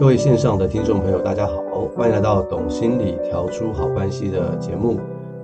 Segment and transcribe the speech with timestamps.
[0.00, 4.98] 各位线上的听众朋友，大家好，欢迎来到《懂心理调出好关系》的节目。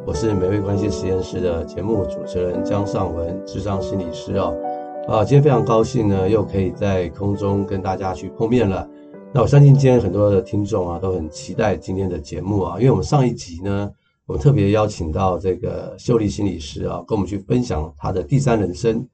[0.07, 4.51] 我是美味关系实验室的节目主持人江尚文，智商心理师啊。
[5.09, 8.89] 啊，今天非常高兴呢，又可以在空中跟大家去碰面了。
[9.31, 13.93] 那我相信今天很多的听众啊，都很期待今天的节目啊，因为我们上一集呢，
[14.25, 19.07] 我们特别邀请到这个秀丽心理师啊，跟我们去分享他的第三人生。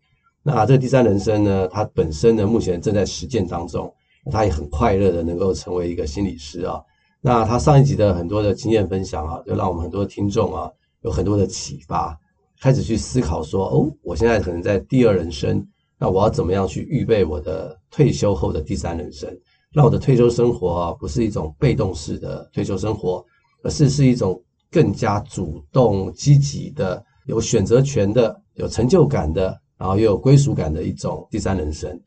[0.44, 3.92] 那这第三人生呢，他本身呢，目前正在实践当中，
[4.30, 6.80] 他也很快乐的能够成为一个心理师啊。
[7.20, 10.70] 那他上一集的很多的经验分享啊，就让我们很多听众啊，
[11.02, 12.18] 有很多的启发，
[12.60, 15.66] 开始去思考说，哦，我现在可能在第二人生，
[15.98, 19.28] 那我要怎么样去预备我的退休后的第三人生，
[19.72, 23.24] 让我的退休生活啊，不是一种被动式的退休生活，
[23.62, 29.60] 而是是一种更加主动、积极的、有选择权的、有成就感的。
[29.78, 32.00] 然后又有归属感的一种第三人生。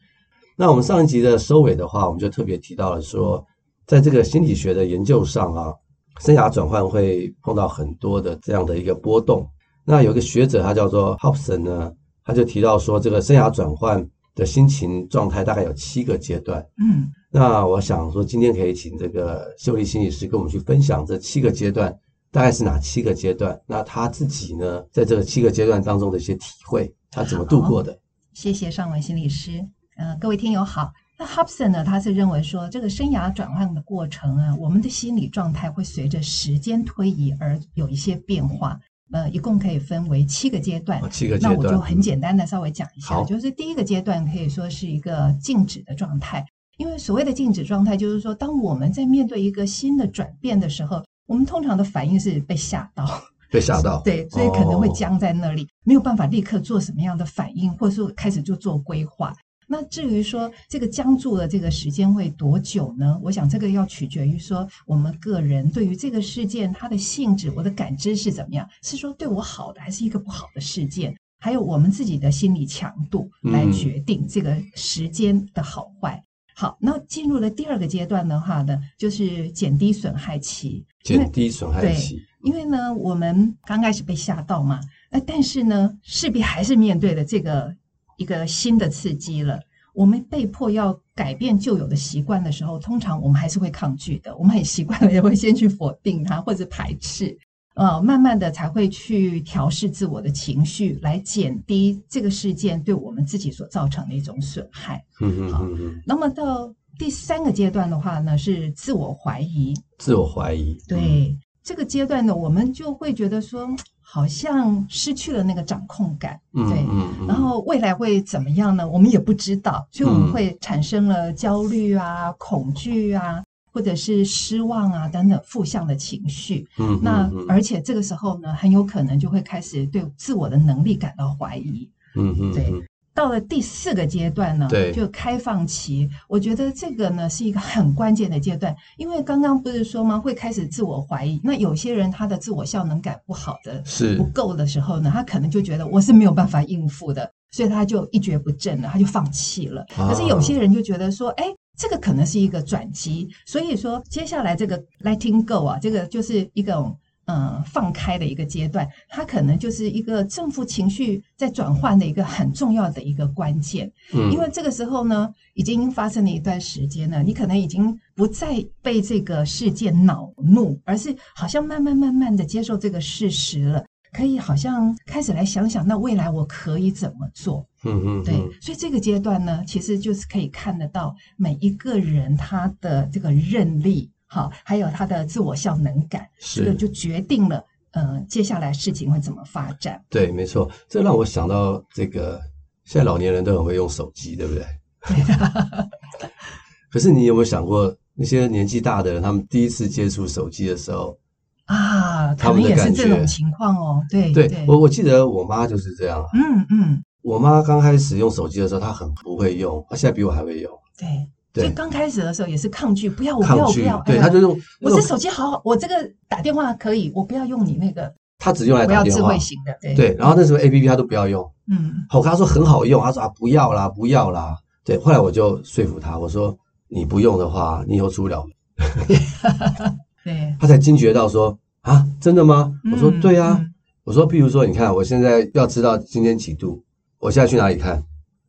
[0.55, 3.45] 那我们上一集的收尾的话，我们就特别提到了说，
[3.85, 5.73] 在这个心理学的研究上啊，
[6.21, 9.45] 生涯转换会碰到很多的这样的一个波动。
[9.83, 11.91] 那有个学者他叫做 Hobson 呢，
[12.23, 16.65] 他就提到说，这个生涯转换的心情状态大概有七个阶段。
[16.77, 21.93] 嗯，那我想说，今天可以请这个秀丽心理师跟我们去分享这七个阶段
[22.31, 23.59] 大概是哪七个阶段。
[23.67, 26.93] 那他自己呢，在这个七个阶段当中的一些体会。
[27.11, 27.97] 他怎么度过的？
[28.33, 29.65] 谢谢尚文心理师。
[29.95, 30.91] 呃，各位听友好。
[31.17, 31.83] 那 Hobson 呢？
[31.83, 38.77] 他是认为说，这个生涯转换的过程啊，我们的心理状态会随着时间推移而有一些变化。
[39.11, 41.01] 呃，一共可以分为七个阶段。
[41.09, 41.53] 七个阶段。
[41.53, 46.45] 那我就很简单的稍微讲一下，就是第一个阶段可以说是一个静止的状态。
[46.77, 53.07] 因为所谓的静止状态，就是说，当我们在面对一个新的转变的时候，我们通常的反应是被吓到。
[53.49, 59.33] 被吓到，对，所以可能会僵在那里，哦，没有办法立刻做什么样的反应，或者说开始就做规划。
[59.67, 63.19] 那至于说这个僵住的这个时间会多久呢？
[63.23, 71.15] 我想这个要取决于说我们个人对于这个事件它的性质，我的感知是怎么样，是说对我好的，还是一个不好的事件？
[71.39, 76.15] 还有我们自己的心理强度来决定这个时间的好坏。
[76.15, 76.25] 嗯、
[76.55, 80.85] 好，那进入了第二个阶段的话呢，就是减低损害期。
[81.03, 82.19] 减低损害期。
[82.41, 84.79] 因为呢，我们刚开始被吓到嘛，
[85.11, 87.75] 那但是呢，势必还是面对了这个
[88.17, 89.59] 一个新的刺激了。
[89.93, 94.35] 我们被迫要改变旧有的习惯的时候，通常我们还是会抗拒的。
[94.37, 97.37] 我们很习惯了，也会先去否定它或者排斥，
[97.75, 105.03] 呃，慢慢的才会去调试自我的情绪，来减低这个事件对我们自己所造成的一种损害。
[105.21, 106.01] 嗯嗯嗯嗯。
[106.05, 109.73] 那么到第三个阶段的话呢，是自我怀疑。
[109.97, 110.77] 自我怀疑。
[110.87, 110.99] 对。
[110.99, 113.67] 嗯这个阶段呢，我们就会觉得说，
[114.15, 116.85] 好像失去了那个掌控感，对，
[117.27, 118.87] 然后未来会怎么样呢？
[118.87, 123.43] 我们也不知道，所以我们会产生了焦虑啊、嗯、恐惧啊，
[123.73, 126.65] 或者是失望啊等等负向的情绪。
[126.77, 131.89] 嗯，嗯那而且这个时候呢，很有可能就会开始对自我的能力感到怀疑。
[132.15, 132.71] 嗯嗯，对。
[133.15, 136.07] 到了第四个阶段呢，对，就开放期。
[136.27, 140.19] 我觉得这个呢是一个很关键的阶段，因为刚刚不是说吗？
[140.19, 141.39] 会开始自我怀疑。
[141.41, 149.85] 那有些人他的自我效能感不好的，是不够的时候呢，他可能就觉得我是没有办法应付的，所以他就一蹶不振了，他就放弃了。
[149.95, 151.45] 可是有些人就觉得说，哎，
[151.77, 156.93] 这个可能是一个转机，所以说接下来这个 letting go 啊，这个就是一个。
[157.27, 163.91] 嗯，放开的一个阶段，它可能就是一个正负情绪在转换的一个很重要的一个关键。
[164.13, 177.67] 嗯，因为这个时候呢，已经发生了一段时间了，你可能已经不再被这个事件恼怒，而是好像慢慢慢慢的接受这个事实了，可以好像开始来想想，那未来我可以怎么做？
[177.85, 184.11] 嗯嗯，对，所以这个阶段呢，其实就是可以看得到每一个人他的这个韧力。
[184.27, 190.03] 好，还有他的自我效能感，是，这个就决定了，呃，接下来事情会怎么发展。
[190.09, 192.41] 对，没错，这让我想到这个，
[192.83, 194.65] 现在老年人都很会用手机，对不对？
[196.91, 201.17] 可是你有没有想过，那些年纪大的人，他们第一次接触手机的时候
[201.65, 204.01] 啊，他们也是这种情况哦。
[204.09, 206.25] 对，对，我我记得我妈就是这样。
[206.33, 210.71] 嗯嗯，我妈刚开始用手机的时候，她很不会用，她现在比我还会用。
[210.97, 211.07] 对。
[211.55, 214.01] 所以刚开始的时候也是抗拒，不要，我不要，我不要。
[214.05, 214.55] 对，他就用。
[214.81, 215.95] 我这手机好好，我这个
[216.27, 218.13] 打电话可以，我不要用你那个。
[218.37, 219.03] 他只用来打电话。
[219.03, 219.95] 不要智慧型的，对。
[219.95, 221.49] 对，然后那时候 APP 他都不要用。
[221.71, 221.93] 嗯。
[222.11, 224.57] 我跟他说很好用，他说啊不要啦，不要啦。
[224.83, 226.55] 对，后来我就说服他，我说
[226.89, 229.17] 你不用的话，你以后出不了门。
[230.23, 230.55] 对。
[230.59, 232.73] 他才惊觉到说啊，真的吗？
[232.91, 233.65] 我说对啊。
[234.03, 236.83] 我说，譬如说，你看我现在要知道今天几度，
[237.17, 238.03] 我现在去哪里看？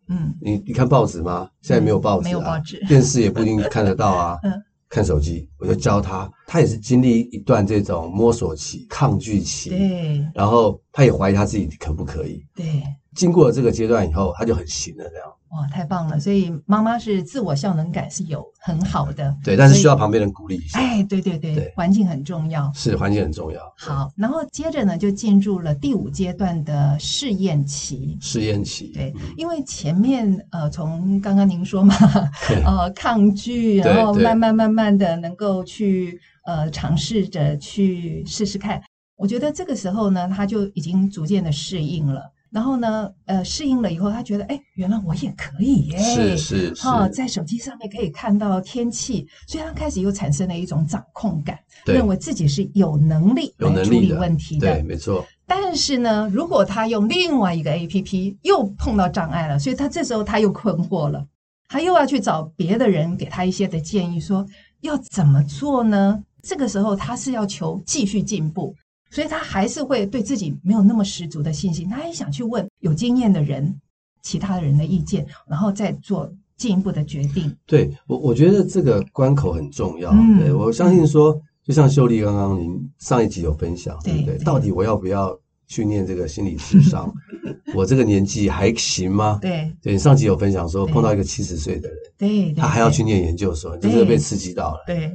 [0.08, 1.48] 嗯，你你看报纸吗？
[1.62, 4.38] 现在没有报纸，啊，没有报纸， 电视也不一定看得到啊。
[4.44, 4.52] 嗯，
[4.88, 12.82] 看手机，我就教他，他也是经历一段这种摸索期、抗拒期，对，然后他也怀疑他自己可不可以，对，
[13.16, 15.26] 经过了这个阶段以后，他就很行了，这样。
[15.50, 16.18] 哇，太棒了！
[16.18, 20.78] 所以妈妈是自我效能感是有很好的，对，但是需要旁边人鼓励一下。
[20.78, 23.60] 哎，对对对，对环境很重要，是环境很重要。
[23.78, 28.18] 好，然后接着呢，就进入了第五阶段的试验期。
[28.20, 31.94] 试验期，对，因为前面呃，从刚刚您说嘛，
[32.66, 38.82] 呃，抗拒，然后慢慢慢慢的能够去呃尝试着去试试看。
[39.16, 42.20] 我觉得这个时候呢，他就已经逐渐的适应了。
[42.56, 45.98] 然后呢，呃，适应了以后，他觉得，哎，原来我也可以耶！
[45.98, 54.72] 是是是，哦，在手机上面可以看到天气，所以他开始又产生了一种掌控感，对，认为自己是有能力来处理问题的。
[54.72, 55.22] 对，没错。
[55.44, 61.26] 但是呢，如果他用另外一个 APP 又碰到障碍了，所以他这时候他又困惑了，
[61.68, 64.46] 他又要去找别的人给他一些的建议，说
[64.80, 66.22] 要怎么做呢？
[66.42, 68.74] 这个时候他是要求继续进步。
[69.10, 73.80] 所以他还是会对自己没有那么十足的信心，他也想去问有经验的人、
[74.22, 77.54] 其他人的意见，然后再做进一步的决定。
[77.66, 80.10] 对我，我觉得这个关口很重要。
[80.12, 84.36] 嗯、对我相信说，就像秀丽刚刚您上一集有分享，对不对？
[84.36, 87.12] 对，到底我要不要去念这个心理智商？
[87.74, 89.38] 我这个年纪还行吗？
[89.42, 94.84] 对，对你上集有分享说，碰到一个七十岁的人，对，他还要去念研究所，就是被刺激到了。
[94.86, 95.12] 对，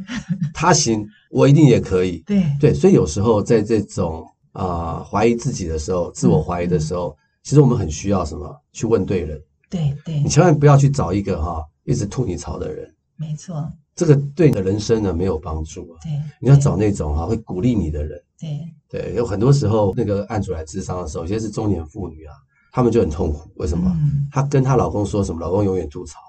[0.53, 2.17] 他行，我一定也可以。
[2.25, 8.55] 对对，所以有时候在这种啊、呃、怀疑自己的时候，自我怀疑的时候，嗯、其实我们很需要什么？
[8.71, 9.41] 去问对人。
[9.69, 12.93] 对对，你千万不要去找一个哈一直吐你槽的人。
[13.15, 15.99] 没错，这个对你的人生呢没有帮助啊。
[16.03, 18.21] 对，你要找那种哈会鼓励你的人。
[18.41, 22.33] 对对，有很多时候那个案主来咨商的时候，有些是中年妇女啊。
[22.73, 23.93] 她们就很痛苦，为什么？
[24.31, 26.21] 她、嗯、跟她老公说什么，老公永远吐槽，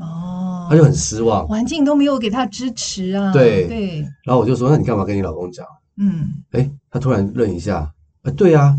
[0.00, 3.30] 哦，她就很失望，环境都没有给她支持啊。
[3.34, 4.00] 对对。
[4.24, 5.66] 然后我就说，那你干嘛跟你老公讲？
[5.98, 7.92] 嗯，哎，她突然愣一下，
[8.22, 8.74] 哎，对啊，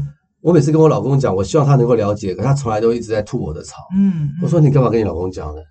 [0.45, 3.81] 我每次跟我老公讲，我希望他能够了解，可他从来都一直在吐我的槽。
[3.97, 5.61] 嗯，我说你干嘛跟你老公讲呢？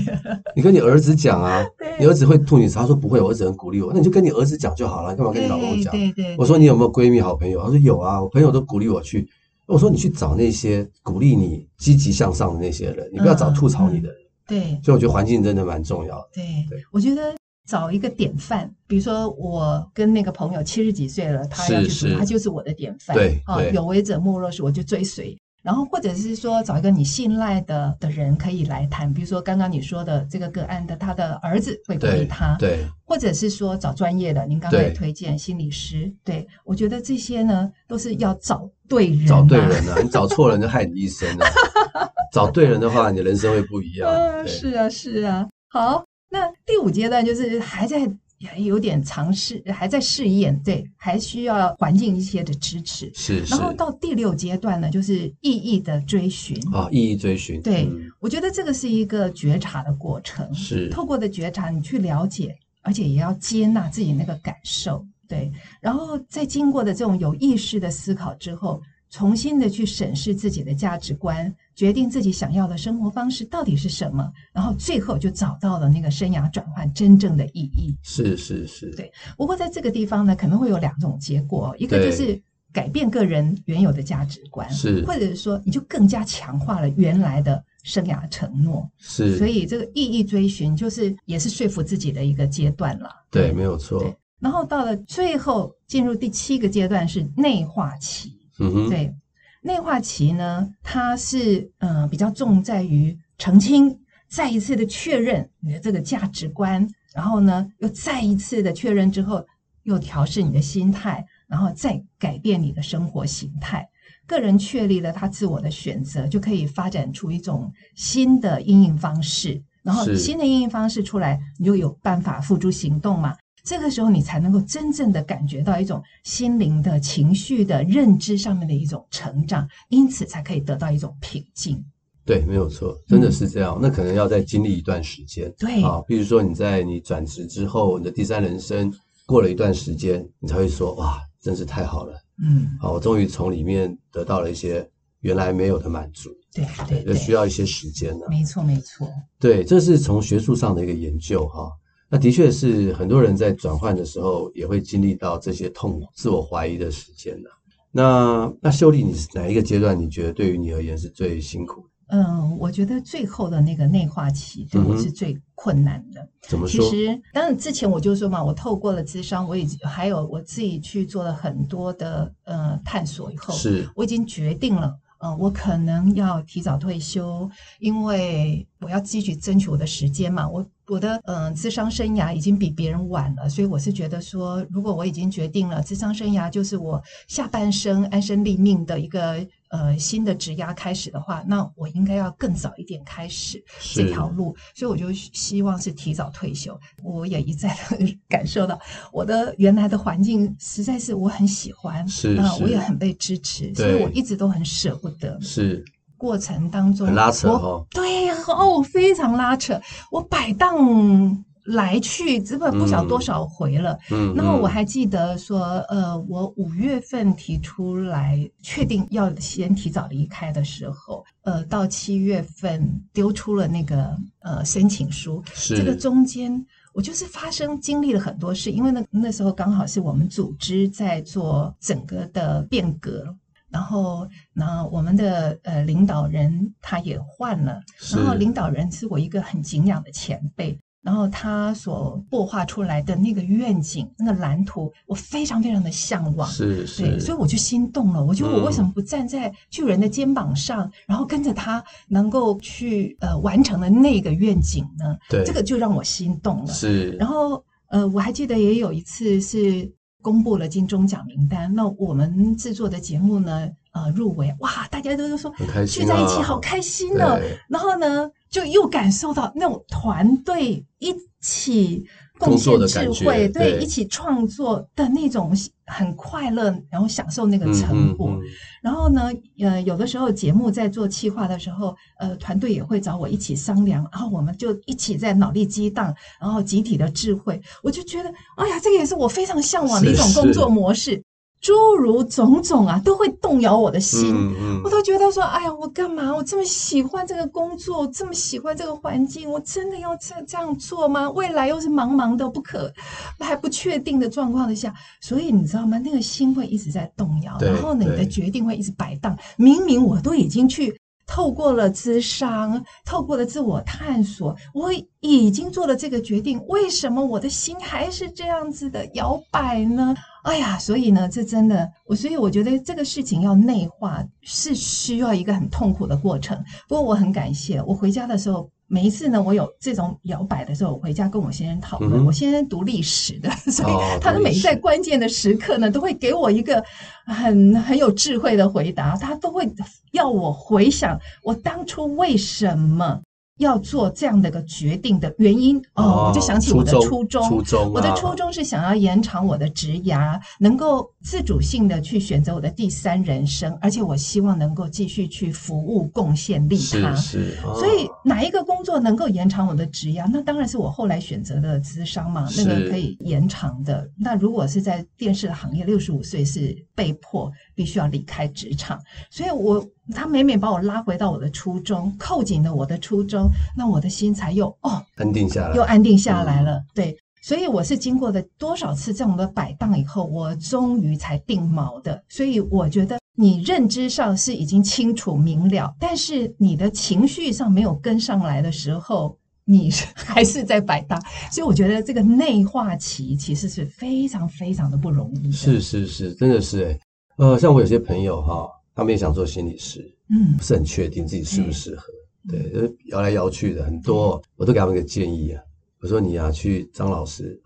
[0.54, 1.64] 你跟你儿子讲啊，
[1.98, 5.90] 你儿子会吐你槽，他说不会，我儿子很鼓励我，那你就跟你儿子讲就好了，你干嘛跟你老公讲？
[5.94, 6.36] 对对，对。
[6.36, 7.62] 我说你有没有闺蜜好朋友？
[7.62, 9.26] 他说有啊，我朋友都鼓励我去。
[9.64, 14.18] 我说你去找那些鼓励你积极向上的那些人，你不要找吐槽你的人。
[14.18, 16.28] 嗯、对，所以我觉得环境真的蛮重要的。
[16.34, 17.34] 对，对我觉得
[17.68, 23.14] 找一个典范，比如说我跟那个朋友七十几岁了，他要去做，他就是我的典范。
[23.14, 25.36] 对，啊，有为者莫若是，我就追随。
[25.60, 41.44] 然后，或者是说找一个你信赖的的人可以来谈，比如说刚刚你说的这个个案的，他的儿子会鼓励他，对，对，或者是说找专业的，您刚才推荐心理师，对，对我觉得这些呢都是要找对人，找对人啊，你找错人就害你一生了，
[42.32, 44.08] 找对人的话，你的人生会不一样。
[44.08, 45.46] 嗯，是啊，是啊。
[45.70, 48.10] 好，那第五阶段就是还在。
[48.56, 53.10] 也有点尝试，还在试验，对，还需要环境一些的支持。
[53.12, 53.52] 是，是。
[53.52, 56.56] 然后到第六阶段呢，就是意义的追寻。
[56.68, 57.60] 啊、哦，意义追寻。
[57.60, 60.54] 对、嗯，我觉得这个是一个觉察的过程。
[60.54, 60.88] 是。
[60.88, 65.04] 透过的觉察，你去了解，而且也要接纳自己那个感受。
[65.26, 65.50] 对。
[65.80, 68.80] 然后在经过的这种有意识的思考之后，
[69.10, 71.54] 重新的去审视自己的价值观。
[71.74, 77.96] 决定自己想要的生活方式到底是什么，然后最后就找到了那个生涯转换真正的意义。
[78.02, 79.12] 是是是，对。
[79.36, 82.42] 不过在这个地方呢，可能会有两种结果，一个就是
[82.72, 88.90] 改变个人原有的价值观，是，或者是说你就更加强化了原来的生涯承诺。
[88.98, 93.08] 是，所以这个意义追寻就是也是说服自己的一个阶段了。
[93.30, 94.02] 对，没有错。
[94.40, 98.36] 然后到了最后进入第七个阶段是内化期。
[98.58, 99.14] 嗯哼，对。
[99.62, 103.98] 内化期呢，它是嗯、呃、比较重在于澄清，
[104.28, 109.44] 再一次的确认你的这个价值观，然后呢又再一次的确认之后，
[109.82, 113.88] 又调试你的心态，然后再改变你的生活形态。
[114.26, 123.36] 个人确立了他自我的选择，就可以发展出一种新的应应方式，然后新的应用方式出来，你就有办法付诸行动嘛。
[123.68, 131.84] 这个时候，你才能够真正的感觉到一种心灵的情绪的认知上面的一种成长，因此才可以得到一种平静。
[132.24, 133.76] 对，没有错，真的是这样。
[133.76, 135.52] 嗯、那可能要再经历一段时间。
[135.58, 138.90] 对啊，比如说你在你转职之后，你的第三人生
[139.26, 142.14] 过了一段时间，你才会说哇，真是太好了。
[142.42, 144.88] 嗯，好，我终于从里面得到了一些
[145.20, 146.30] 原来没有的满足。
[146.54, 148.24] 对对，需要一些时间呢。
[148.30, 149.06] 没错没错。
[149.38, 151.70] 对，这是从学术上的一个研究哈。
[152.10, 157.50] 那的确是很多人在转换的时候也会经历到这些痛苦、自我怀疑的时间的。
[157.90, 159.98] 那那秀丽，你是哪一个阶段？
[159.98, 161.88] 你觉得对于你而言是最辛苦的？
[162.10, 166.22] 嗯，我觉得最后的那个内化期对我是最困难的。
[166.22, 166.82] 嗯、怎么说？
[166.82, 177.46] 其实，当然之前我就说嘛，我透过了咨商，我已经还有我自己去做了很多的呃探索以后，是我已经决定了，嗯、呃，我可能要提早退休，
[177.78, 180.48] 因为我要继续争取我的时间嘛。
[180.48, 189.46] 我我的嗯、呃，商生涯已经比别人晚了，所以我是觉得说，如果我已经决定了智商生涯就是我下半生安身立命的一个。
[189.70, 193.62] 呃，新的职涯开始的话，那我应该要更早一点开始
[193.94, 196.74] 这条路，所以我就希望是提早退休。
[197.04, 198.80] 我也一再的 感受到，
[199.12, 205.38] 我的原来的环境实在是我很喜欢，是，那我也很被支持，所以我一直都很舍不得。
[205.42, 205.84] 是，
[206.18, 211.44] 过程当中很拉扯哦，对呀，哦，非常拉扯，我摆荡。
[211.68, 213.98] 来去，只不过不晓多少回了。
[214.10, 222.82] 嗯，然后我还记得说，呃，我五月份提出来确定要先提早离开的时候，呃，到七月份
[223.12, 225.42] 丢出了那个呃申请书。
[225.52, 233.36] 是这个中间，我就是发生经历了很多事，因为那那时候刚好是我们组织在做整个的变革，
[233.70, 237.80] 然后那我们的呃领导人他也换了，
[238.14, 240.78] 然后领导人是我一个很敬仰的前辈。
[241.00, 248.22] 然后他所擘画出来的那个愿景、那个蓝图，我非常非常的向往，是是，对，所以我就心动了。
[248.22, 255.16] 我觉得我为什么不站在巨人的肩膀上，嗯、然后跟着他能够去呃完成的那个愿景呢？
[255.30, 256.74] 对，这个就让我心动了。
[256.74, 259.90] 是，然后呃，我还记得也有一次是
[260.28, 265.50] 公布了金钟奖名单，那我们制作的节目呢，呃，入围，哇，大家都说
[265.86, 267.40] 聚在一起好开心呢、哦。
[267.66, 272.04] 然后呢，就又感受到那种团队一起
[272.38, 275.52] 贡献智慧，对，对，一起创作的那种
[275.86, 278.30] 很快乐，然后享受那个成果。
[278.30, 278.42] 嗯嗯嗯、
[278.82, 291.22] 然后呢，呃，有的时候节目在做企划的时候，呃，团队也会找我一起商量，然后我们就一起在脑力激荡，然后集体的智慧，我就觉得，哎呀，这个也是我非常向往的一种工作模式。
[291.60, 294.32] 诸如种种啊，都会动摇我的心。
[294.34, 296.34] 嗯嗯、我都觉得说，哎呀，我干嘛？
[296.34, 301.28] 我这么喜欢这个工作，这么喜欢这个环境，我真的要这这样做吗？
[301.30, 302.92] 未来又是茫茫的不可
[303.40, 305.98] 还不确定的状况之下，所以你知道吗？
[305.98, 309.36] 那个心会一直在动摇，然后呢，你的决定会一直摆荡。
[309.56, 310.98] 明明我都已经去。
[311.30, 316.58] 透过了智商，透过了自我探索，我已经做了这个决定。
[316.68, 320.14] 为什么我的心还是这样子的摇摆呢？
[320.42, 326.56] 哎呀，所以呢，这真的，我所以我觉得这个事情要内化是需要一个很痛苦的过程。
[326.88, 328.70] 不过我很感谢，我回家的时候。
[328.90, 332.22] 每一次呢，我有这种摇摆的时候，我回家跟我先生讨论。
[332.22, 336.82] 嗯、我先生读历史的， 所以他的每一在关键的时刻呢，都会给我一个
[337.26, 339.14] 很很有智慧的回答。
[339.14, 339.70] 他都会
[340.12, 343.20] 要我回想我当初为什么。
[343.58, 347.48] 要做这样的一个决定的原因哦，哦，我就想起我的初衷。
[347.48, 357.14] 初衷，啊，我的初衷是想要延长我的职涯，能够自主性的去选择我的第三人生，而且我希望能够继续去服务、贡献、利他。
[357.14, 360.28] 是，是，哦，所以哪一个工作能够延长我的职涯？
[360.32, 364.08] 那当然是我后来选择的资商嘛，那个可以延长的。
[364.16, 369.00] 那如果是在电视行业，六十五岁是被迫必须要离开职场，
[369.30, 369.84] 所以我。
[370.14, 376.76] 他每每把我拉回到我的初衷，扣紧了我的初衷，那我的心才又哦安定下来，又安定下来了。
[376.76, 382.22] 嗯、对，所以我是经过了多少次这样的摆荡以后，我终于才定锚的。
[382.28, 391.20] 所以我觉得你认知上是已经清楚明了，但是你的情绪上没有跟上来的时候，你还是在摆荡。
[391.52, 395.52] 所以我觉得这个内化期其实是非常非常的不容易。
[395.52, 396.98] 是是是，真的是哎
[397.36, 398.68] 呃，像我有些朋友哈。
[398.98, 402.12] 他们也想做心理师，嗯，不是很确定自己适不适合，
[402.48, 405.62] 嗯、对，就是摇来摇去的很多，嗯，我都给他们一个建议啊，
[406.00, 407.56] 我说你啊，去张老师，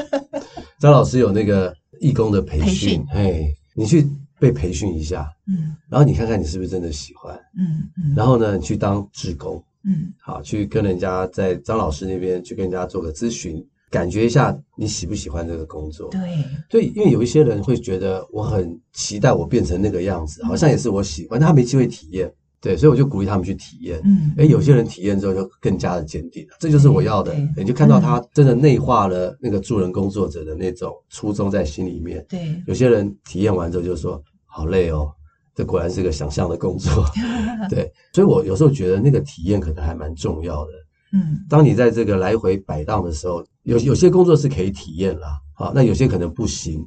[0.80, 13.62] 张老师有那个义工的培训，哎，你去被培训一下，嗯，然后你看看你是不是真的喜欢，嗯嗯，然后呢，你去当志工，嗯，好，去跟人家在张老师那边去跟人家做个咨询。
[13.94, 16.08] 感觉一下你喜不喜欢这个工作？
[16.10, 16.20] 对，
[16.68, 22.28] 对，因为有一些人会觉得我很期待我变成那个样子，好像也是我喜欢，但他没机会体验。
[22.60, 24.00] 对，所以我就鼓励他们去体验。
[24.04, 27.32] 嗯，哎，有些人体验之后就更加的坚定，这就是我要的。
[27.56, 32.24] 你就看到他真的内化了那个助人工作者的那种初衷在心里面。
[32.28, 35.12] 对，有些人体验完之后就说好累哦，
[35.54, 36.90] 这果然是个想象的工作。
[37.70, 40.70] 对，所以我有时候觉得那个体验可能还蛮重要的。
[41.12, 46.86] 嗯，当你在这个来回摆荡的时候，有有些工作是可以体验啦，好，那有些可能不行。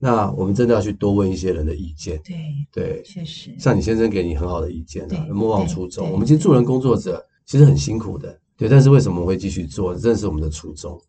[0.00, 2.20] 那我们真的要去多问一些人的意见。
[2.24, 2.36] 对
[2.70, 3.54] 对，确实。
[3.58, 6.10] 像你先生给你很好的意见啊，莫忘初衷。
[6.10, 8.68] 我们其实助人工作者其实很辛苦的，对。
[8.68, 9.94] 但是为什么会继续做？
[9.94, 11.00] 这是我们的初衷。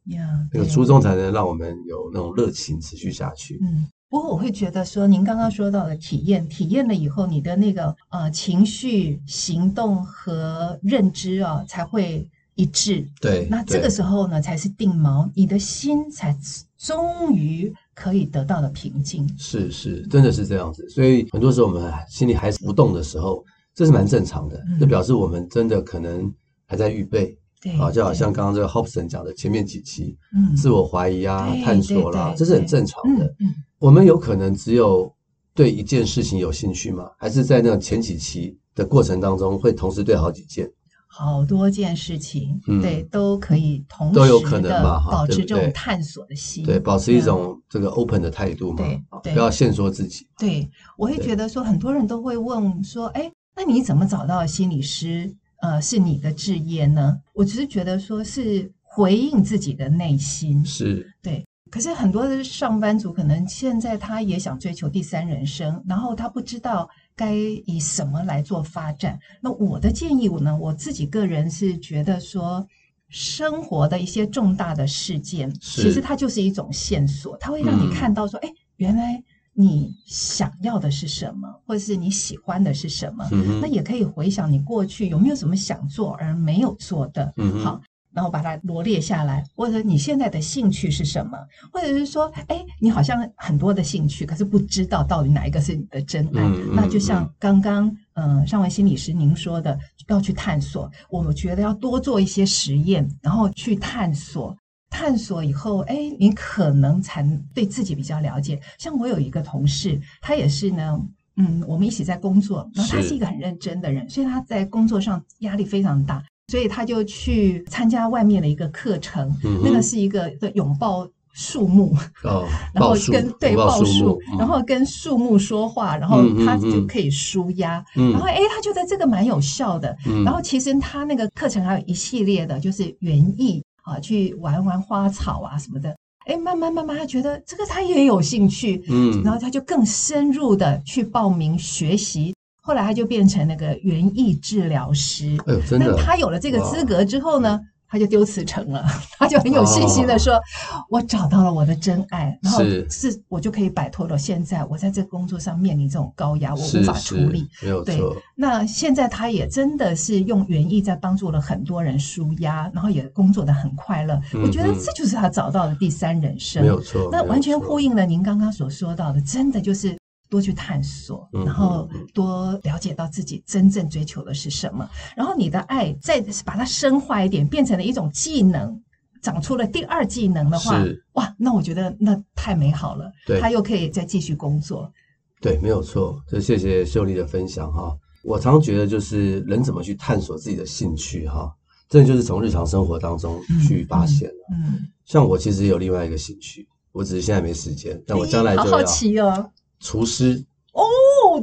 [0.54, 3.60] 那个初衷才能让我们有那种热情持续下去。
[3.62, 3.88] 嗯。
[4.08, 13.08] 不过我会觉得说，您刚刚说到的体验，体验了以后，你的那个呃情绪、行动和认知啊，才会一致。
[13.22, 16.36] 对，那这个时候呢，才是定锚，你的心才
[16.78, 19.28] 终于可以得到了平静。
[19.38, 20.88] 是是，真的是这样子。
[20.90, 23.44] 所以很多时候我们心里还是不动的时候，
[23.74, 26.34] 这是蛮正常的，这表示我们真的可能
[26.66, 27.38] 还在预备。
[27.80, 33.26] 啊，就好像刚刚这个 Hobson 讲的前面几期，嗯，自我怀疑啊，探索啦，这是很正常的。
[33.40, 35.12] 嗯，我们有可能只有
[35.56, 37.10] 对一件事情有兴趣吗？
[37.18, 40.72] 还是在那前几期的过程当中，会同时对好几件、
[41.18, 45.02] 好多件事情，对，都可以同时都有可能嘛？
[45.10, 48.84] 保持这种探索的心，对，保持一种这个 open 的态度嘛，
[49.24, 50.28] 对，不要限缩自己。
[50.38, 55.34] 对，我会觉得说，很多人都会问说，哎，那你怎么找到心理师？
[55.62, 57.18] 呃，是你的职业呢？
[57.34, 61.46] 我只是觉得说是回应自己的内心，是对。
[61.72, 69.20] 可是很多的上班族可能现在他也想追求第三人生，然后他不知道该以什么来做发展。
[69.42, 72.68] 那我的建议，我呢，我自己个人是觉得说，
[73.10, 79.24] 生活的一些重大的事件，其实它就是一种线索，它会让你看到说，哎、嗯，原来。
[79.58, 83.26] 你想要的是什么，或者是你喜欢的是什么？
[83.32, 87.34] 嗯、那也可以回想你过去有没有什么想做而没有做的。
[87.38, 87.80] 嗯、好，
[88.16, 91.38] 然后把它罗列下来，或者你现在的兴趣是什么？
[91.72, 96.42] 或者是说，哎，你好像很多的兴趣，可是不知道到底哪一个是你的真爱。
[96.42, 100.90] 嗯、那就像刚刚，嗯、呃，上文心理师您说的，要去探索。
[101.10, 104.56] 我觉得要多做一些实验，然后去探索。
[104.88, 107.22] 探索以后，哎，你可能才
[107.54, 108.58] 对自己比较了解。
[108.78, 110.98] 像我有一个同事，他也是呢，
[111.36, 133.64] 嗯，我们一起在工作，然后他是一个很认真的人，所以他在工作上压力非常大，所以他就去参加外面的一个课程，嗯、那个是一个的拥抱树木，哦， 然后跟对抱树，然后跟树木说话，然后他就可以舒压，嗯、然后哎，他觉得这个蛮有效的，嗯、然后其实他那个课程还有一系列的，就是园艺。
[133.86, 142.34] 啊，去玩玩花草啊什么的，哎，慢慢慢慢，他觉得这个他也有兴趣，嗯，然后他就更深入的去报名学习，
[142.66, 145.38] 后来他就变成那个园艺治疗师。
[145.46, 145.86] 哎呦，真的！
[145.92, 147.62] 那他有了这个资格之后呢？
[147.88, 148.84] 他就丢辞呈了，
[149.18, 150.34] 他就很有信心的说
[150.74, 157.94] ：“哦、我找到了我的真爱，然后是我就可以摆脱了现在我在这个工作上面临这种高压，我无法处理。”没有错。
[157.96, 164.20] 对，那现在他也真的是用园艺在帮助了很多人舒压，然后也工作的很快乐。
[164.34, 166.64] 嗯、我觉得这就是他找到的第三人生。
[166.64, 167.08] 没有错。
[167.12, 169.96] 那完全呼应了您刚刚所说到的，真的就是。
[170.36, 178.78] 多去探索，然后多了解到自己真正追求的是什么，然后你的爱再把它深化一点，变成了一种技能，
[179.22, 183.10] 长出了第二技能的话，哇，那我觉得那太美好了。
[183.26, 184.92] 对，他又可以再继续工作。
[185.40, 186.22] 对，没有错。
[186.28, 187.98] 就谢谢秀丽的分享哈。
[188.22, 191.50] 我常常觉得就是人怎么去探索自己的兴趣哈，
[191.88, 194.30] 真的就是从日常生活当中去发现。
[194.52, 198.66] 嗯，像我其实有另外一个兴趣，我只是现在没时间，但我将来就要。
[198.66, 199.50] 好好奇哦。
[199.86, 200.44] 厨师。
[200.74, 200.82] 哦，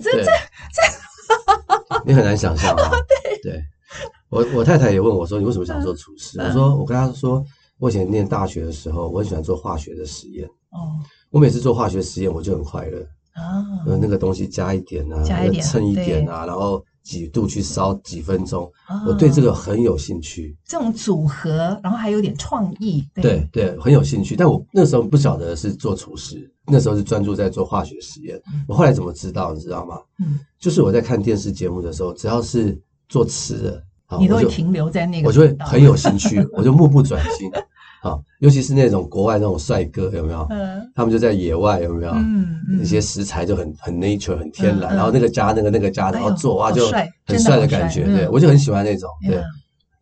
[0.02, 2.02] 这这，这。
[2.04, 2.90] 你很难想象啊。
[3.08, 3.62] 对，对。
[4.28, 7.44] 我我太太也问我说：“你为什么想做厨师？”我说：“我跟她说，
[7.78, 10.46] 我以前念大学的时候，我很喜欢做化学的实验。
[10.70, 10.98] 哦，
[11.30, 13.00] 我每次做化学实验，我就很快乐。
[13.34, 13.62] 啊。
[14.00, 18.70] 那个东西加一点啊，加一点，称一点啊，然后几度去烧几分钟，
[19.06, 20.56] 我对这个很有兴趣。
[20.66, 24.36] 这种组合，然后还有点创意，对对，很有兴趣。
[24.36, 29.52] 但我那时候不晓得是做厨师。”那时候是专注在做化学实验，我后来怎么知道？
[29.52, 29.96] 你知道吗？
[30.20, 33.82] 嗯，就是我在看电视节目的时候，只要是做吃的，
[34.20, 37.50] 你都会停留在那个，我就会很有兴趣，我就目不转睛。
[38.02, 40.46] 啊，尤其是那种国外那种帅哥，有没有？
[40.50, 42.12] 嗯，他们就在野外，有没有？
[42.12, 46.86] 嗯嗯，那些食材就很很 nature，很天然，然后那个加那个那个加，然后做哇，就
[47.26, 48.04] 很帅的感觉。
[48.04, 49.42] 对，我就很喜欢那种，对。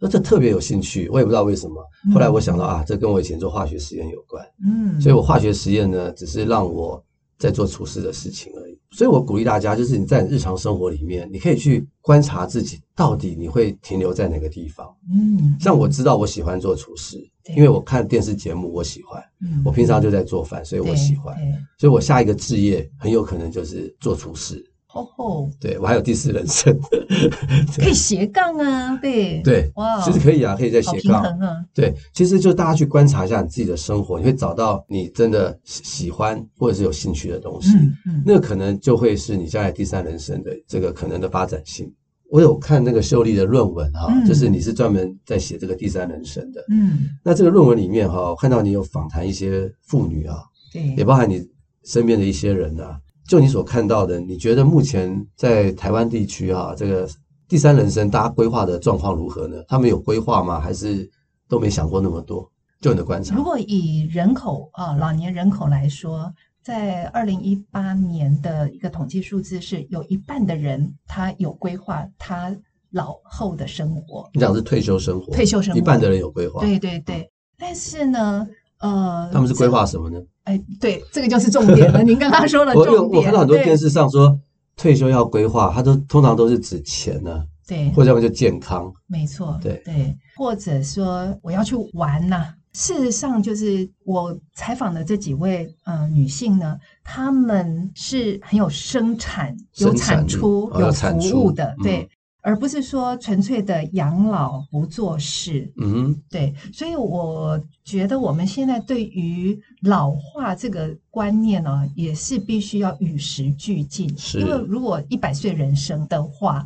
[0.02, 1.76] 那这特别有兴趣，我也不知道为什么。
[2.14, 4.42] 后来我想到啊，这跟我以前做化学实验有关。
[4.64, 7.04] 嗯，所以我化学实验呢，只是让我
[7.38, 8.78] 在做厨师的事情而已。
[8.92, 14.88] 所以我鼓励大家，就是你在日常生活里面，你可以去观察自己到底你会停留在哪个地方。
[15.14, 17.18] 嗯，像我知道我喜欢做厨师，
[17.56, 19.22] 因为我看电视节目，我喜欢。
[19.42, 21.36] 嗯，我平常就在做饭，所以我喜欢。
[21.78, 24.64] 所以我下一个志业很有可能就是做厨师。
[24.92, 26.76] 哦吼，对我还有第四人生，
[27.78, 29.40] 可以斜杠啊，对。
[29.42, 31.22] 对，哇，其实可以啊，可以再斜杠。
[31.22, 41.88] 啊，对，其实就大家去观察一下你自己的生活，你会找到你真的喜欢或者是有兴趣的东西，嗯嗯，那可能就会是你将来第三人生的这个可能的发展性。
[42.30, 50.38] 我有看那个秀丽的论文哈，嗯、就是你是专门在写这个第三人生的，嗯，那这个论文里面哈，我看到你有访谈一些妇女啊，
[50.72, 51.44] 对，也包含你
[51.84, 52.98] 身边的一些人啊。
[53.28, 57.08] 就你所看到的，你觉得目前在台湾地区啊，这个
[57.48, 59.62] 第三人生大家规划的状况如何呢？
[59.68, 60.58] 他们有规划吗？
[60.58, 61.08] 还是
[61.48, 62.50] 都没想过那么多？
[62.80, 72.54] 就你的观察，如果以人口啊，老年人口来说，在二零一八年的一个统计数字是有一半的人他有规划他
[72.90, 74.28] 老后的生活。
[74.34, 76.60] 你讲是退休生活，退休生活，一半的人有规划。
[76.60, 78.46] 对对对，但是呢，
[78.80, 80.20] 呃，他们是规划什么呢？
[80.44, 82.02] 哎，对，这个就是重点了。
[82.04, 84.38] 您刚刚说了重点，我我看到很多电视上说
[84.76, 92.54] 退休要规划，他都通常都是指钱呢，对，或者要么就健康，没错，对对，或者说我要去玩呐。
[92.72, 102.08] 事实上，就是我采访的这几位呃女性呢，她们是很有生产、有产出、有服务的，对。
[102.42, 114.16] 而不是说纯粹的养老不做事，嗯，对，所以我觉得我们现在对于老化这个观念呢，也是必须要与时俱进。
[114.16, 116.64] 是，因为如果一百岁人生的话，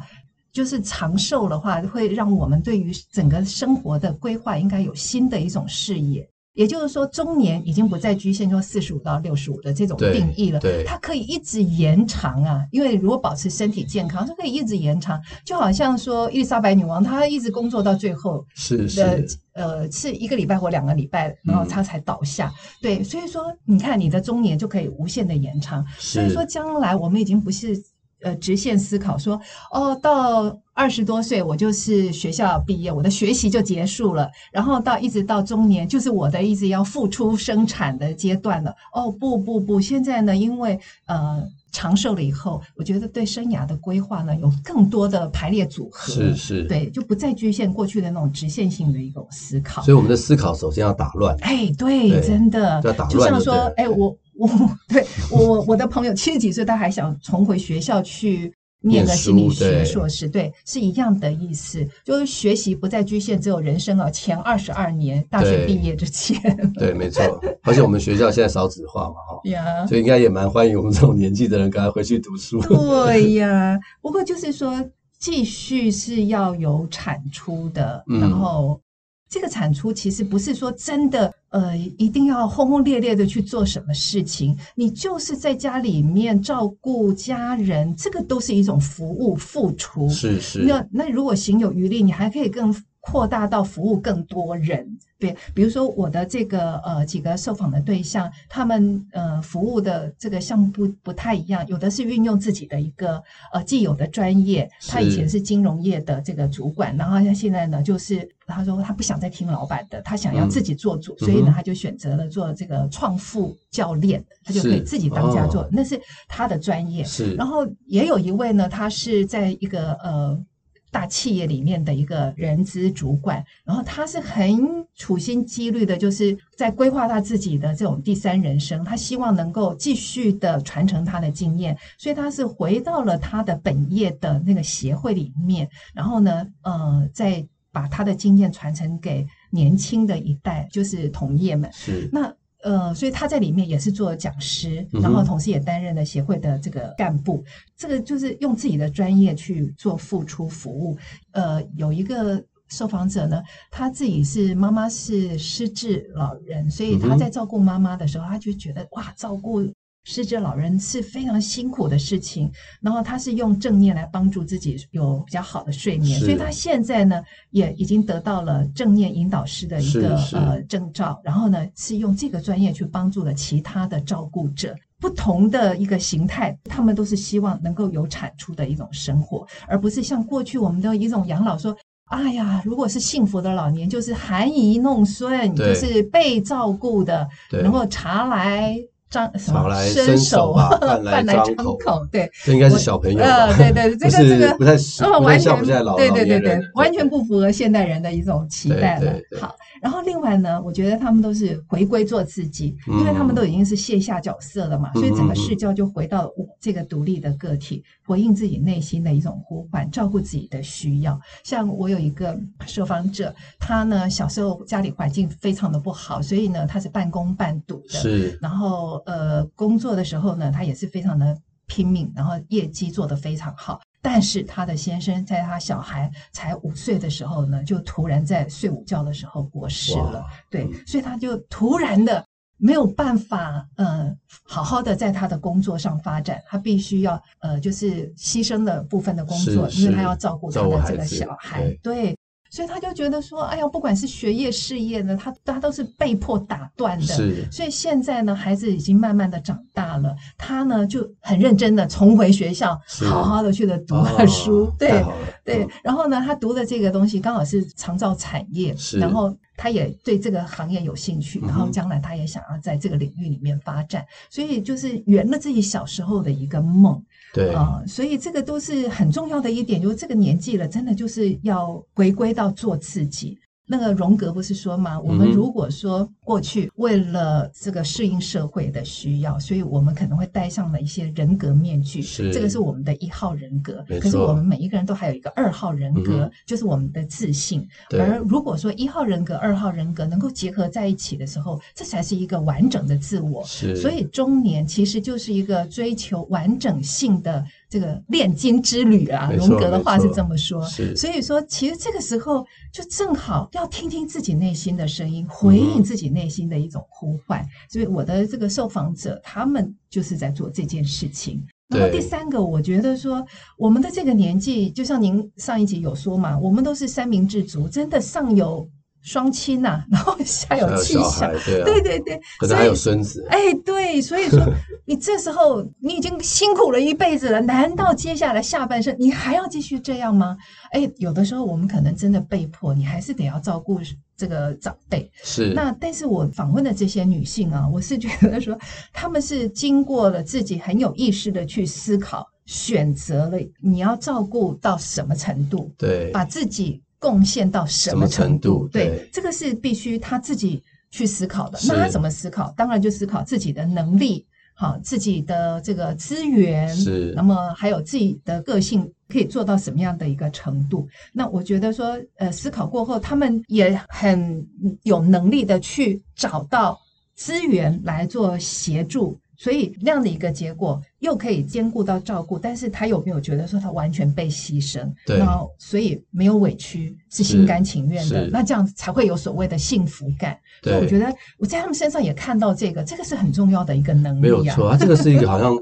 [0.55, 6.27] 就是长寿的话，会让我们对于整个生活的规划应该有新的一种视野。
[6.53, 12.65] 也就是说，中年已经不再局限说四十五到六十五的这种定义了，对，它可以一直延长啊。
[12.71, 15.21] 因为如果保持身体健康，它可以一直延长。
[15.45, 22.47] 就好像说伊丽莎白女王，她一直工作到最后，是是，呃，是一个礼拜或两个礼拜，然后她才倒下。
[22.47, 25.85] 嗯、对，所以说你看，你的中年就可以无限的延长。
[25.99, 27.77] 所以说，将来我们已经不是。
[28.25, 29.39] 呃，直线思考说，
[29.71, 38.75] 哦，到二十多岁我就是学校毕业，我的学习就结束了，然后到一直到中年，就是我的一直要付出生产的阶段了。
[38.95, 49.83] 哦，不不不，现在呢，因为呃长寿了以后，我觉得对生涯的规划呢有更多的排列组合，是是，对，就不再局限过去的那种直线性的一种思考。
[49.83, 51.37] 所以我们的思考首先要打乱。
[51.43, 54.17] 哎，对，对真的要打乱，就像说，哎，我。
[54.37, 54.49] 我
[54.89, 66.39] 对我我的朋友七十几岁，他还想重回学校去念个心理学硕士，对，是一样的意思，就是学习不再局限只有人生啊前二十二年大学毕业之前。
[66.75, 67.23] 对，对，没错。
[67.63, 72.61] 而且我们学校现在少子化嘛，哈， 呀，所以应该也蛮欢迎我们这种年纪的人赶快回去读书。
[72.61, 74.85] 对呀， 不过就是说，
[75.19, 78.81] 继续是要有产出的，嗯、然后。
[79.27, 84.59] 这个产出其实不是说真的，呃，一定要轰轰烈烈的去做什么事情。
[84.75, 90.09] 你就是在家里面照顾家人，这个都是一种服务付出。
[90.09, 90.59] 是是。
[90.65, 94.99] 那那如果行有余力，你还可以更扩大到服务更多人。
[95.17, 117.03] 对，比如说我的这个呃几个受访的对象，他们呃服务的这个项目不不太一样，有的是运用自己的一个呃既有的专业，他以前是金融业的这个主管，然后他现在呢就是他说他不想再听老板的，他想要自己做主，嗯、所以呢他就选择了做这个创富教练，他就可以自己当家做，哦、那是他的专业。
[117.05, 120.45] 是，然后也有一位呢，他是在一个呃。
[120.95, 141.69] 大企业里面的一个人资主管，然后他是很处心积虑的，就是在规划他自己的这种第三人生，他希望能够继续的传承他的经验，所以他是回到了他的本业的那个协会里面，然后呢，呃，再把他的经验传承给年轻的一代，就是同业们。
[141.73, 142.33] 是那。
[142.65, 147.45] 呃，所以他在里面也是做讲师，然后同时也担任了协会的这个干部。
[147.47, 150.97] 嗯、这个就是用自己的专业去做付出服务。
[151.33, 159.63] 呃，有一个受访者呢，他自己是妈妈是失智老人，所以他在照顾妈妈的时候，他就觉得哇，照顾。
[160.05, 181.75] 失智老人是非常辛苦的事情，然后他是用正念来帮助自己有比较好的睡眠，所以他现在呢也已经得到了正念引导师的一个呃证照，然后呢是用这个专业去帮助了其他的照顾者，不同的一个形态，他们都是希望能够有产出的一种生活，而不是像过去我们的一种养老说，
[182.11, 188.79] 哎呀，如果是幸福的老年，就是含饴弄孙，就是被照顾的，能够茶来。
[189.15, 191.79] 张常来伸手啊， 饭来张口。
[192.11, 193.23] 对，这应该是小朋友。
[193.23, 194.73] 呃，对对， 这个这个不太
[195.21, 199.13] 完全不太老对对对对，完全不符合现代人的一种期待了。
[199.41, 211.19] 好，然后另外呢，我觉得他们都是回归做自己，因为他们都已经是卸下角色了嘛，所以整个视角就回到我这个独立的个体，回应自己内心的一种呼唤，照顾自己的需要。
[211.45, 217.99] 像我有一个受访者，他呢小时候家里环境非常的不好，所以呢他是半工半读的。
[218.01, 218.39] 是。
[218.41, 221.37] 然后呃工作的时候呢，他也是非常的
[221.67, 223.81] 拼命，然后业绩做得非常好。
[224.03, 230.25] 但是他的先生在他小孩才五岁的时候呢，就突然在睡午觉的时候过世了。
[230.51, 232.25] 对，所以他就突然的。
[232.57, 242.17] 没有办法，呃，好好的在他的工作上发展，他必须要，呃，就是牺牲了部分的工作，因为他要照顾他的这个小孩，对。
[242.55, 247.05] 所以他就觉得说，哎呀，不管是学业事业呢，他他都是被迫打断的。
[247.07, 247.45] 是。
[247.51, 254.67] 所以现在呢，孩子已经慢慢的长大了，他呢就很认真的重回学校，好好的去了读了书。
[254.71, 255.13] 哦、对、嗯、
[255.45, 255.69] 对。
[255.83, 259.01] 然后呢，他读的这个东西刚好是长照产业，是。
[259.01, 267.03] 然后他也对这个行业有兴趣，然后将来他也想要在这个领域里面发展，嗯、所以就是圆了自己小时候的一个梦。
[267.35, 273.37] 对啊、所以这个都是很重要的一点，就是这个年纪了，真的就是要回归到做自己。
[273.67, 275.01] 那个荣格不是说吗？
[275.01, 283.85] 我们如果说过去为了这个适应社会的需要，所以我们可能会戴上了一些人格面具，是这个是我们的一号人格。
[284.01, 287.67] 可是我们每一个人都还有一个二号人格，就是我们的自信。
[287.93, 293.43] 而如果说一号人格、二号人格能够结合在一起的时候，这才是一个完整的自我。
[293.45, 297.45] 是，所以中年其实就是一个追求完整性的。
[297.69, 300.65] 这个炼金之旅啊，荣格的话是这么说。
[300.67, 307.41] 是，所以说，其实这个时候就正好要听听自己内心的声音，回应自己内心的一种呼唤。
[307.41, 311.45] 嗯、所以我的这个受访者，他们就是在做这件事情。
[311.69, 313.27] 然后第三个，我觉得说，
[313.59, 318.69] 我们的这个年纪，就像您上一集有说嘛，我们都是三明治族，真的上有。
[319.05, 324.41] 双亲呐、啊， 然后下有妻小，对，啊、对对对，可是还有孙子，哎，对，所以说
[324.87, 330.37] 你这时候你已经辛苦了一辈子了，难道接下来下半生你还要继续这样吗？
[330.73, 333.79] 哎，有的时候我们可能真的被迫，你还是得要照顾
[334.17, 335.11] 这个长辈。
[335.23, 338.59] 是，那但是我访问的这些女性啊，我是觉得说，
[338.91, 346.81] 她们是经过了自己很有意识的去思考，选择了你要照顾到什么程度，对，把自己。
[347.05, 348.67] 贡献到什么程度？
[348.73, 351.59] 对，对，这个是必须他自己去思考的。
[351.69, 352.51] 那他怎么思考？
[352.57, 360.89] 当然就思考自己的能力，好，自己的这个资源，是，那么还有自己的个性可以做到什么样的一个程度？
[361.13, 364.43] 那我觉得说，呃，思考过后，他们也很
[364.85, 366.81] 有能力的去找到
[367.15, 369.21] 资源来做协助。
[369.45, 374.91] 所以那样的一个结果，又可以兼顾到照顾，但是他有没有觉得说他完全被牺牲？
[375.05, 378.27] 对，然后所以没有委屈，是心甘情愿的。
[378.29, 380.35] 那这样才会有所谓的幸福感。
[380.63, 384.21] 对，所以我觉得我在他们身上也看到这个，这个是很重要的一个能力。
[384.23, 385.55] 没有错，他这个是一个好像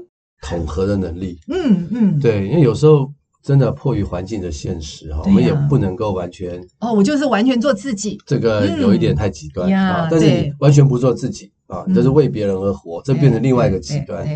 [0.43, 1.37] 统合的能力。
[1.51, 3.11] 嗯嗯，对，因为有时候
[3.43, 10.07] 真的迫于环境的现实哈，我们也不能够完全哦，我就是完全做自己，这个有一点太极端啊。
[10.09, 11.51] 但是你完全不做自己。
[11.73, 14.27] 啊，就是为别人而活，嗯、这变成另外一个极端。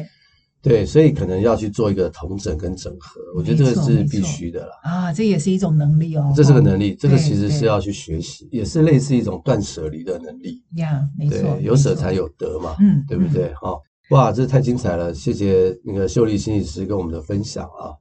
[0.59, 4.71] 对，所以可能要去做一个同整跟整合，我觉得这个是必须的了。
[4.83, 6.33] 啊，这也是一种能力哦。
[6.35, 10.61] 这是个能力，这个其实是要去学习，也是类似一种断舍离的能力。
[10.75, 13.53] 呀，没错，有舍才有得嘛，嗯，对不对？
[13.61, 17.93] 好、嗯，哇，这太精彩了，谢谢那个秀丽心理师跟我们的分享啊。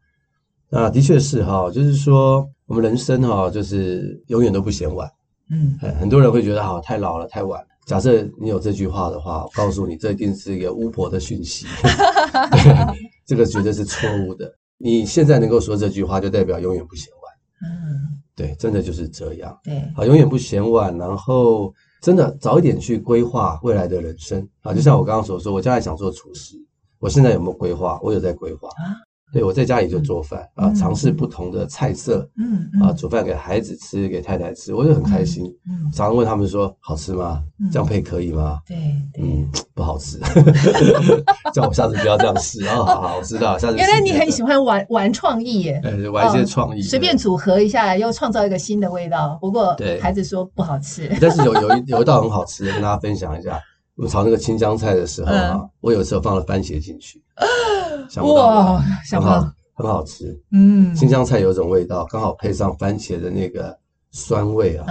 [0.69, 5.09] 那的确是哈，就是说我们人生哈，就是永远都不嫌晚。
[5.51, 7.63] 嗯，很多人会觉得好太老了，太晚。
[7.87, 11.67] 假设你有这句话的话，我告诉你，这一定是一个巫婆的讯息，
[13.25, 14.53] 这个绝对是错误的。
[14.77, 17.33] 你现在能够说这句话，就代表永远不嫌晚。
[17.63, 19.57] 嗯，对，真的就是这样。
[19.63, 21.73] 对，啊，永远不嫌晚，然后
[22.03, 24.75] 真的早一点去规划未来的人生啊。
[24.75, 26.57] 就像我刚刚所说，我将来想做厨师，
[26.99, 28.01] 我现在有没有规划？
[28.03, 28.69] 我有在规划。
[29.33, 35.45] 对，我在家里就做饭啊，尝试不同的菜色，嗯啊，煮饭给孩子吃，给太太吃，我就很开心。
[35.93, 37.43] 常常问他们说好吃吗？
[37.73, 38.61] 这样配可以吗？
[38.67, 38.77] 对，
[39.21, 40.19] 嗯，不好吃，
[41.53, 42.77] 叫我下次不要这样试啊。
[42.77, 43.77] 好好，我知道，下次。
[43.77, 49.37] 原来你很喜欢玩玩创意耶，玩一些创意，随便组合一下，又创造一个新的味道。
[49.41, 53.61] 不过，孩子说不好吃，但是有有一有一道很好吃的，跟大家分享一下。
[53.97, 57.23] 我炒那个青江菜的时候啊，我有时候放了番茄进去。
[58.09, 58.85] 想不到吧？
[59.11, 60.39] 很好，很好吃。
[60.53, 63.77] 嗯，青江菜有一种味道，刚好配上番茄的那个
[64.13, 64.87] 酸味啊，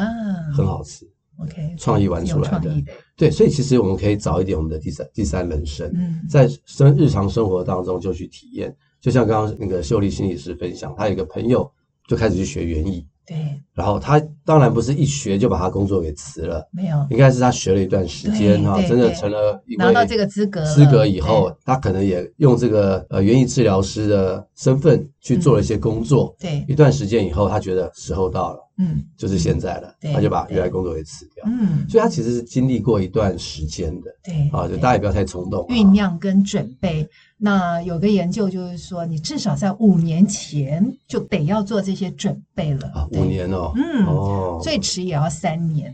[0.55, 1.07] 很好吃。
[1.37, 2.73] OK，创意玩出来的。
[3.15, 8.75] 对，所以其实我们可以找一点我们的第三第三人生，嗯，在生日常生活当中就去体验。
[8.99, 11.69] 就像刚刚那个秀丽心理师分享，他有一个朋友
[12.07, 13.05] 就开始去学园艺。
[13.25, 13.37] 对，
[13.73, 37.07] 然后他当然不是一学就把他工作给辞了，没有，应该是他学了一段时间哈，真的成了拿到这个资格资格以后，他可能也用这个呃园艺治疗师的身份去做了一些工作，对，一段时间以后，他觉得时候到了，嗯，就是现在了，他就把原来工作给辞掉，嗯，所以他其实是经历过一段时间的，对，啊，就大家也不要太冲动，酝酿跟准备。
[37.37, 45.93] 那有个研究就是说，你至少在五年前就得要做这些准备了啊，五年哦，嗯，哦，最迟也要三年，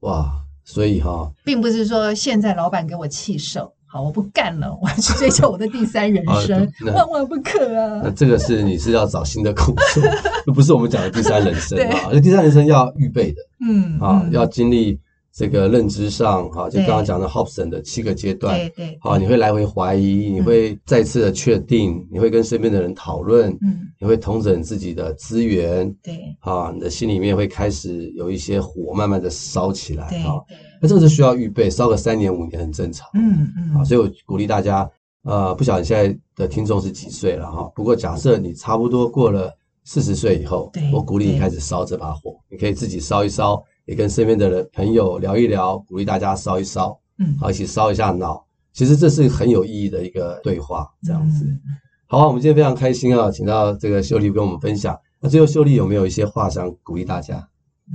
[0.00, 0.28] 哇，
[0.64, 8.02] 所以哈，并不是说现在老板给我气手，好，我不干了，我要去追求我的第三人 生，万万不可啊！
[8.04, 10.02] 那这个是你是要找新的工作，
[10.52, 15.00] 不是我们讲的第三人生啊， 这第三人生要预备的，嗯啊，要经历。
[15.38, 30.44] 这个认知上，哈，就刚刚讲的 Hobson 的七个阶段，对对，好，你会来回怀疑，你会再次的确定，你会跟身边的人讨论，嗯，你会统整自己的资源，对，啊，你的心里面会开始有一些火慢慢的烧起来，哈，
[30.82, 34.90] 那这个是需要预备，烧个三年五年很正常，嗯嗯，啊，所以我鼓励大家，
[35.22, 43.62] 呃，不晓得现在的听众是几岁了哈，不过假设你差不多过了四十岁以后，我鼓励你开始烧这把火，你可以自己烧一烧。
[43.88, 48.44] 也跟身边的人朋友聊一聊，鼓励大家烧一烧，嗯，好，一起烧一下脑。
[48.74, 51.46] 其实这是很有意义的一个对话，这样子。
[51.46, 51.58] 嗯、
[52.06, 54.94] 好，我们今天非常开心啊，请到这个秀丽跟我们分享。
[55.20, 57.48] 那最后，秀丽有没有一些话想鼓励大家？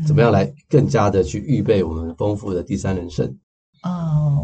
[0.08, 3.28] 怎么样来更加的去预备我们丰富的第三人生？
[3.84, 4.43] 哦，我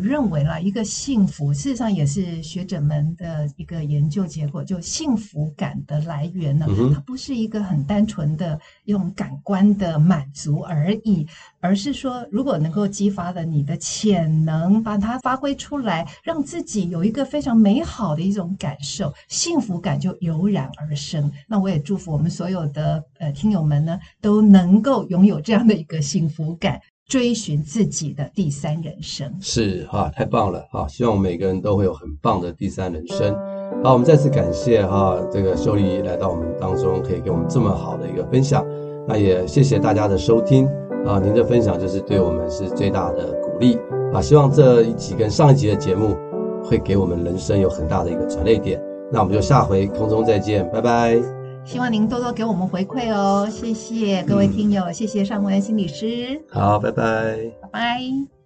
[0.00, 11.26] 认为啦，一个幸福，事实上也是学者们的一个研究结果，就幸福感的来源呢，它不是一个很单纯的用感官的满足而已，
[11.60, 21.30] 而是说，如果能够激发了你的潜能，把它发挥出来，让自己有一个非常美好的一种感受，幸福感就油然而生。
[21.46, 26.80] 那我也祝福我们所有的呃听友们呢，都能够拥有这样的一个幸福感。
[27.10, 30.86] 追寻自己的第三人生是哈，太棒了哈！
[30.86, 33.34] 希望我们每个人都会有很棒的第三人生。
[33.82, 38.64] 好，我们再次感谢哈这个秀丽来到我们当中，可以给我们这么好的一个分享。
[39.08, 40.68] 那也谢谢大家的收听
[41.04, 43.76] 啊，您的分享就是对我们是最大的鼓励
[44.14, 44.22] 啊！
[44.22, 46.16] 希望这一集跟上一集的节目
[46.62, 48.80] 会给我们人生有很大的一个转捩点。
[49.10, 51.39] 那我们就下回空中再见，拜拜。
[51.64, 56.42] 希望您多多给我们回馈哦，谢谢各位听友，嗯、谢谢尚文心理师。
[56.50, 58.39] 好，拜拜，拜拜。